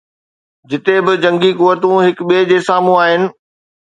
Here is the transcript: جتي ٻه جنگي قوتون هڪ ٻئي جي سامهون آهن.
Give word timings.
جتي 0.69 0.95
ٻه 1.05 1.13
جنگي 1.23 1.51
قوتون 1.59 1.97
هڪ 2.07 2.17
ٻئي 2.29 2.41
جي 2.49 2.57
سامهون 2.69 2.99
آهن. 3.05 3.21